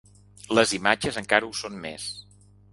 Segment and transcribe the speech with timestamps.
[0.59, 2.11] Les imatges encara ho són més.